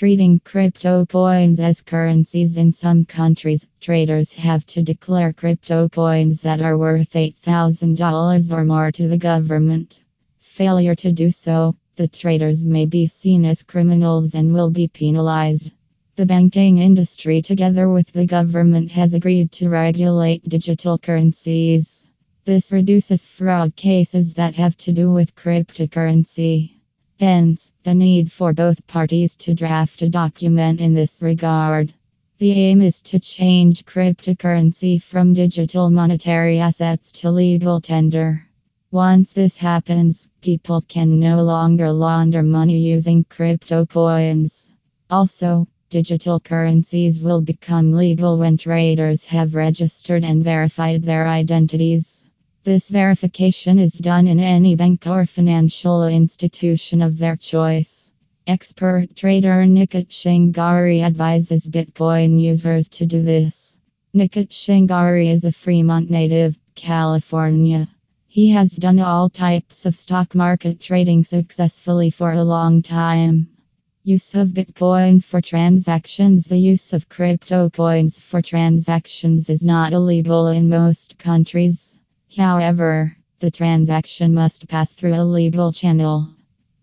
Treating 0.00 0.40
crypto 0.42 1.04
coins 1.04 1.60
as 1.60 1.82
currencies 1.82 2.56
in 2.56 2.72
some 2.72 3.04
countries, 3.04 3.66
traders 3.80 4.32
have 4.32 4.64
to 4.68 4.82
declare 4.82 5.34
crypto 5.34 5.90
coins 5.90 6.40
that 6.40 6.62
are 6.62 6.78
worth 6.78 7.12
$8,000 7.12 8.50
or 8.50 8.64
more 8.64 8.90
to 8.92 9.08
the 9.08 9.18
government. 9.18 10.00
Failure 10.38 10.94
to 10.94 11.12
do 11.12 11.30
so, 11.30 11.76
the 11.96 12.08
traders 12.08 12.64
may 12.64 12.86
be 12.86 13.08
seen 13.08 13.44
as 13.44 13.62
criminals 13.62 14.34
and 14.34 14.54
will 14.54 14.70
be 14.70 14.88
penalized. 14.88 15.70
The 16.16 16.24
banking 16.24 16.78
industry, 16.78 17.42
together 17.42 17.92
with 17.92 18.10
the 18.10 18.24
government, 18.24 18.92
has 18.92 19.12
agreed 19.12 19.52
to 19.52 19.68
regulate 19.68 20.48
digital 20.48 20.96
currencies. 20.96 22.06
This 22.46 22.72
reduces 22.72 23.22
fraud 23.22 23.76
cases 23.76 24.32
that 24.32 24.54
have 24.54 24.78
to 24.78 24.92
do 24.92 25.12
with 25.12 25.36
cryptocurrency. 25.36 26.79
Hence, 27.20 27.70
the 27.82 27.94
need 27.94 28.32
for 28.32 28.54
both 28.54 28.86
parties 28.86 29.36
to 29.36 29.52
draft 29.52 30.00
a 30.00 30.08
document 30.08 30.80
in 30.80 30.94
this 30.94 31.20
regard. 31.20 31.92
The 32.38 32.50
aim 32.50 32.80
is 32.80 33.02
to 33.02 33.20
change 33.20 33.84
cryptocurrency 33.84 35.02
from 35.02 35.34
digital 35.34 35.90
monetary 35.90 36.60
assets 36.60 37.12
to 37.20 37.30
legal 37.30 37.78
tender. 37.78 38.46
Once 38.90 39.34
this 39.34 39.58
happens, 39.58 40.30
people 40.40 40.80
can 40.88 41.20
no 41.20 41.42
longer 41.42 41.92
launder 41.92 42.42
money 42.42 42.78
using 42.78 43.24
crypto 43.24 43.84
coins. 43.84 44.70
Also, 45.10 45.68
digital 45.90 46.40
currencies 46.40 47.22
will 47.22 47.42
become 47.42 47.92
legal 47.92 48.38
when 48.38 48.56
traders 48.56 49.26
have 49.26 49.54
registered 49.54 50.24
and 50.24 50.42
verified 50.42 51.02
their 51.02 51.28
identities. 51.28 52.19
This 52.62 52.90
verification 52.90 53.78
is 53.78 53.94
done 53.94 54.26
in 54.26 54.38
any 54.38 54.76
bank 54.76 55.06
or 55.06 55.24
financial 55.24 56.06
institution 56.06 57.00
of 57.00 57.16
their 57.16 57.34
choice. 57.36 58.12
Expert 58.46 59.16
trader 59.16 59.64
Nikit 59.64 60.10
Shingari 60.10 61.00
advises 61.00 61.66
Bitcoin 61.66 62.38
users 62.38 62.88
to 62.88 63.06
do 63.06 63.22
this. 63.22 63.78
Nikit 64.12 64.50
Shingari 64.50 65.30
is 65.30 65.46
a 65.46 65.52
Fremont 65.52 66.10
native, 66.10 66.58
California. 66.74 67.88
He 68.28 68.50
has 68.50 68.72
done 68.72 69.00
all 69.00 69.30
types 69.30 69.86
of 69.86 69.96
stock 69.96 70.34
market 70.34 70.80
trading 70.80 71.24
successfully 71.24 72.10
for 72.10 72.30
a 72.30 72.44
long 72.44 72.82
time. 72.82 73.48
Use 74.04 74.34
of 74.34 74.48
Bitcoin 74.48 75.24
for 75.24 75.40
transactions 75.40 76.44
The 76.44 76.58
use 76.58 76.92
of 76.92 77.08
crypto 77.08 77.70
coins 77.70 78.18
for 78.18 78.42
transactions 78.42 79.48
is 79.48 79.64
not 79.64 79.94
illegal 79.94 80.48
in 80.48 80.68
most 80.68 81.16
countries. 81.16 81.89
However, 82.36 83.16
the 83.40 83.50
transaction 83.50 84.34
must 84.34 84.68
pass 84.68 84.92
through 84.92 85.14
a 85.14 85.24
legal 85.24 85.72
channel. 85.72 86.28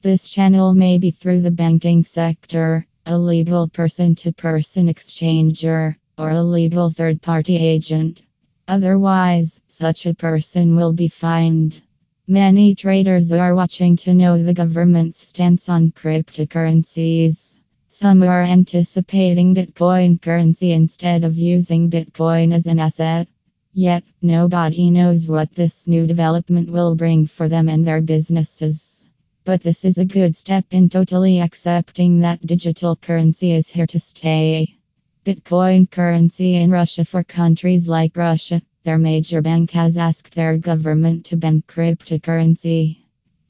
This 0.01 0.29
channel 0.29 0.73
may 0.73 0.97
be 0.97 1.09
through 1.09 1.41
the 1.41 1.51
banking 1.51 2.03
sector, 2.03 2.85
a 3.05 3.17
legal 3.17 3.69
person 3.69 4.13
to 4.15 4.33
person 4.33 4.87
exchanger, 4.87 5.95
or 6.17 6.31
a 6.31 6.43
legal 6.43 6.89
third 6.89 7.21
party 7.21 7.55
agent. 7.55 8.23
Otherwise, 8.67 9.61
such 9.69 10.05
a 10.05 10.13
person 10.13 10.75
will 10.75 10.91
be 10.91 11.07
fined. 11.07 11.81
Many 12.27 12.75
traders 12.75 13.31
are 13.31 13.55
watching 13.55 13.95
to 13.97 14.13
know 14.13 14.43
the 14.43 14.53
government's 14.53 15.25
stance 15.25 15.69
on 15.69 15.91
cryptocurrencies. 15.91 17.55
Some 17.87 18.21
are 18.21 18.43
anticipating 18.43 19.55
Bitcoin 19.55 20.21
currency 20.21 20.73
instead 20.73 21.23
of 21.23 21.37
using 21.37 21.89
Bitcoin 21.89 22.53
as 22.53 22.65
an 22.65 22.79
asset. 22.79 23.29
Yet, 23.73 24.03
nobody 24.21 24.89
knows 24.89 25.27
what 25.27 25.53
this 25.53 25.87
new 25.87 26.07
development 26.07 26.69
will 26.71 26.95
bring 26.95 27.27
for 27.27 27.47
them 27.47 27.69
and 27.69 27.85
their 27.85 28.01
businesses. 28.01 29.05
But 29.45 29.61
this 29.61 29.85
is 29.85 29.97
a 29.97 30.05
good 30.05 30.35
step 30.35 30.65
in 30.71 30.89
totally 30.89 31.39
accepting 31.39 32.19
that 32.19 32.45
digital 32.45 32.95
currency 32.95 33.51
is 33.51 33.69
here 33.69 33.87
to 33.87 33.99
stay. 33.99 34.77
Bitcoin 35.25 35.89
currency 35.91 36.55
in 36.55 36.71
Russia 36.71 37.05
for 37.05 37.23
countries 37.23 37.87
like 37.87 38.15
Russia, 38.15 38.61
their 38.83 38.97
major 38.97 39.41
bank 39.41 39.71
has 39.71 39.97
asked 39.97 40.33
their 40.33 40.57
government 40.57 41.25
to 41.25 41.37
ban 41.37 41.61
cryptocurrency. 41.67 42.97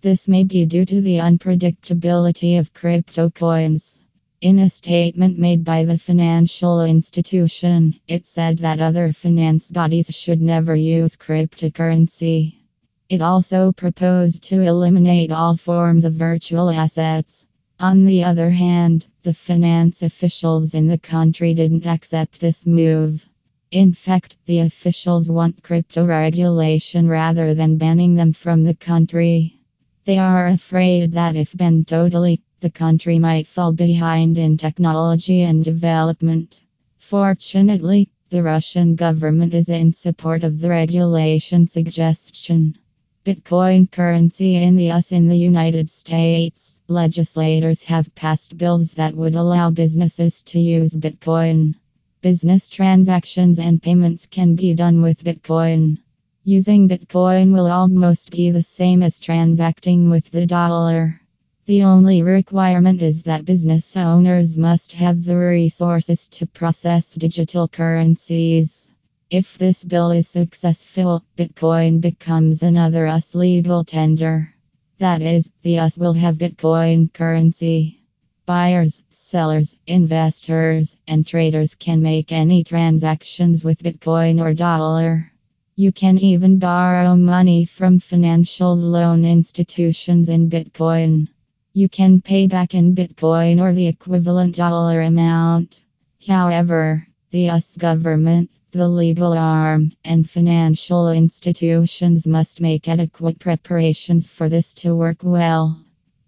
This 0.01 0.27
may 0.27 0.43
be 0.43 0.65
due 0.65 0.85
to 0.85 1.01
the 1.01 1.17
unpredictability 1.17 2.59
of 2.59 2.73
crypto 2.73 3.29
coins. 3.29 4.01
In 4.39 4.59
a 4.59 4.69
statement 4.69 5.39
made 5.39 5.63
by 5.63 5.83
the 5.83 5.97
financial 5.97 6.83
institution, 6.85 7.95
it 8.07 8.27
said 8.27 8.59
that 8.59 8.79
other 8.79 9.11
finance 9.11 9.71
bodies 9.71 10.15
should 10.15 10.41
never 10.41 10.75
use 10.75 11.15
cryptocurrency. 11.15 12.53
It 13.09 13.19
also 13.19 13.71
proposed 13.71 14.43
to 14.43 14.61
eliminate 14.61 15.31
all 15.31 15.57
forms 15.57 16.05
of 16.05 16.13
virtual 16.13 16.69
assets. 16.69 17.47
On 17.79 18.05
the 18.05 18.23
other 18.25 18.51
hand, 18.51 19.07
the 19.23 19.33
finance 19.33 20.03
officials 20.03 20.75
in 20.75 20.85
the 20.85 20.99
country 20.99 21.55
didn't 21.55 21.87
accept 21.87 22.39
this 22.39 22.67
move. 22.67 23.27
In 23.71 23.91
fact, 23.91 24.37
the 24.45 24.59
officials 24.59 25.31
want 25.31 25.63
crypto 25.63 26.05
regulation 26.05 27.07
rather 27.07 27.55
than 27.55 27.79
banning 27.79 28.13
them 28.13 28.33
from 28.33 28.65
the 28.65 28.75
country. 28.75 29.57
They 30.05 30.19
are 30.19 30.47
afraid 30.47 31.13
that 31.13 31.35
if 31.35 31.57
banned 31.57 31.87
totally, 31.87 32.43
the 32.59 32.69
country 32.69 33.19
might 33.19 33.47
fall 33.47 33.71
behind 33.71 34.37
in 34.37 34.57
technology 34.57 35.43
and 35.43 35.63
development. 35.63 36.61
Fortunately, 36.97 38.09
the 38.29 38.41
Russian 38.41 38.95
government 38.95 39.53
is 39.53 39.69
in 39.69 39.93
support 39.93 40.43
of 40.43 40.59
the 40.59 40.69
regulation 40.69 41.67
suggestion. 41.67 42.75
Bitcoin 43.23 43.91
currency 43.91 44.55
in 44.55 44.75
the 44.75 44.89
US 44.91 45.11
in 45.11 45.27
the 45.27 45.37
United 45.37 45.89
States, 45.89 46.79
legislators 46.87 47.83
have 47.83 48.15
passed 48.15 48.57
bills 48.57 48.93
that 48.95 49.15
would 49.15 49.35
allow 49.35 49.69
businesses 49.69 50.41
to 50.43 50.59
use 50.59 50.93
Bitcoin. 50.93 51.75
Business 52.21 52.69
transactions 52.69 53.59
and 53.59 53.83
payments 53.83 54.25
can 54.25 54.55
be 54.55 54.73
done 54.73 55.01
with 55.01 55.23
Bitcoin. 55.23 55.99
Using 56.43 56.89
Bitcoin 56.89 57.51
will 57.51 57.67
almost 57.67 58.31
be 58.31 58.49
the 58.49 58.63
same 58.63 59.03
as 59.03 59.19
transacting 59.19 60.09
with 60.09 60.31
the 60.31 60.45
dollar. 60.45 61.21
The 61.67 61.83
only 61.83 62.21
requirement 62.21 63.01
is 63.01 63.23
that 63.23 63.43
business 63.43 63.97
owners 63.97 64.57
must 64.57 64.93
have 64.93 65.25
the 65.25 65.35
resources 65.35 66.29
to 66.29 66.45
process 66.45 67.13
digital 67.13 67.67
currencies. 67.67 68.89
If 69.29 69.57
this 69.57 69.83
bill 69.83 70.11
is 70.11 70.29
successful, 70.29 71.25
Bitcoin 71.37 71.99
becomes 71.99 72.63
another 72.63 73.05
US 73.07 73.35
legal 73.35 73.83
tender. 73.83 74.53
That 74.99 75.21
is, 75.21 75.51
the 75.61 75.77
US 75.79 75.97
will 75.97 76.13
have 76.13 76.37
Bitcoin 76.37 77.11
currency. 77.11 77.99
Buyers, 78.45 79.03
sellers, 79.09 79.75
investors, 79.85 80.95
and 81.05 81.27
traders 81.27 81.75
can 81.75 82.01
make 82.01 82.31
any 82.31 82.63
transactions 82.63 83.65
with 83.65 83.83
Bitcoin 83.83 84.39
or 84.39 84.53
dollar. 84.53 85.33
You 85.75 85.91
can 85.91 86.17
even 86.17 86.59
borrow 86.59 87.17
money 87.17 87.65
from 87.65 87.99
financial 87.99 88.73
loan 88.73 89.25
institutions 89.25 90.29
in 90.29 90.49
Bitcoin. 90.49 91.27
You 91.77 91.87
can 91.87 92.21
pay 92.21 92.47
back 92.47 92.73
in 92.73 92.95
Bitcoin 92.95 93.61
or 93.61 93.71
the 93.71 93.85
equivalent 93.85 94.55
dollar 94.55 94.99
amount. 94.99 95.81
However, 96.27 97.07
the 97.29 97.51
US 97.51 97.75
government, 97.75 98.49
the 98.71 98.89
legal 98.89 99.33
arm, 99.33 99.91
and 100.03 100.27
financial 100.27 101.11
institutions 101.11 102.25
must 102.25 102.61
make 102.61 102.87
adequate 102.87 103.37
preparations 103.37 104.25
for 104.25 104.49
this 104.49 104.73
to 104.81 104.95
work 104.95 105.17
well. 105.21 105.79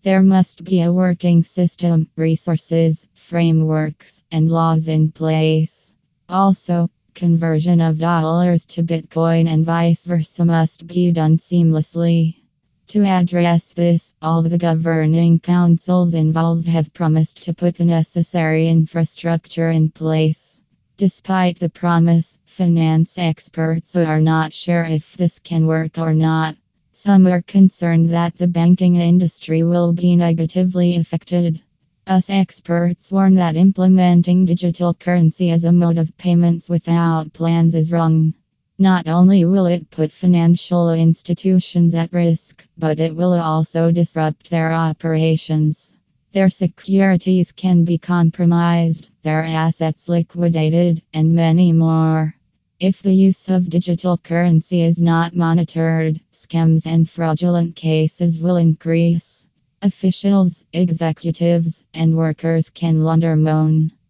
There 0.03 0.21
must 0.21 0.63
be 0.63 0.81
a 0.83 0.93
working 0.93 1.41
system, 1.41 2.11
resources, 2.15 3.07
frameworks, 3.15 4.21
and 4.31 4.51
laws 4.51 4.87
in 4.87 5.11
place. 5.11 5.95
Also, 6.29 6.91
conversion 7.15 7.81
of 7.81 7.97
dollars 7.97 8.65
to 8.65 8.83
Bitcoin 8.83 9.47
and 9.47 9.65
vice 9.65 10.05
versa 10.05 10.45
must 10.45 10.85
be 10.85 11.11
done 11.11 11.37
seamlessly. 11.37 12.38
To 12.89 13.03
address 13.03 13.73
this, 13.73 14.15
all 14.19 14.41
the 14.41 14.57
governing 14.57 15.39
councils 15.41 16.15
involved 16.15 16.67
have 16.67 16.91
promised 16.91 17.43
to 17.43 17.53
put 17.53 17.75
the 17.75 17.85
necessary 17.85 18.67
infrastructure 18.67 19.69
in 19.69 19.91
place. 19.91 20.59
Despite 20.97 21.59
the 21.59 21.69
promise, 21.69 22.39
finance 22.45 23.19
experts 23.19 23.95
are 23.95 24.19
not 24.19 24.53
sure 24.53 24.83
if 24.85 25.15
this 25.15 25.37
can 25.37 25.67
work 25.67 25.99
or 25.99 26.15
not. 26.15 26.55
Some 26.91 27.27
are 27.27 27.43
concerned 27.43 28.09
that 28.09 28.35
the 28.35 28.47
banking 28.47 28.95
industry 28.95 29.61
will 29.61 29.93
be 29.93 30.15
negatively 30.15 30.95
affected. 30.95 31.61
US 32.07 32.31
experts 32.31 33.11
warn 33.11 33.35
that 33.35 33.55
implementing 33.55 34.45
digital 34.45 34.95
currency 34.95 35.51
as 35.51 35.63
a 35.63 35.71
mode 35.71 35.99
of 35.99 36.17
payments 36.17 36.71
without 36.71 37.33
plans 37.33 37.75
is 37.75 37.91
wrong. 37.91 38.33
Not 38.81 39.09
only 39.09 39.43
will 39.43 39.65
it 39.65 39.91
put 39.91 40.09
financial 40.09 40.89
institutions 40.93 41.93
at 41.95 42.13
risk, 42.13 42.65
but 42.77 42.97
it 42.97 43.13
will 43.13 43.33
also 43.33 43.91
disrupt 43.91 44.49
their 44.49 44.71
operations. 44.71 45.93
Their 46.31 46.49
securities 46.49 47.51
can 47.51 47.83
be 47.83 47.97
compromised, 47.97 49.11
their 49.21 49.43
assets 49.43 50.07
liquidated, 50.07 51.01
and 51.13 51.35
many 51.35 51.73
more. 51.73 52.33
If 52.79 53.01
the 53.01 53.13
use 53.13 53.49
of 53.49 53.69
digital 53.69 54.17
currency 54.17 54.81
is 54.81 55.01
not 55.01 55.35
monitored, 55.35 56.21
scams 56.31 56.85
and 56.85 57.09
fraudulent 57.09 57.75
cases 57.75 58.41
will 58.41 58.55
increase. 58.55 59.45
Officials, 59.81 60.63
executives, 60.71 61.83
and 61.93 62.15
workers 62.15 62.69
can 62.69 63.03
launder 63.03 63.35
moan. 63.35 63.91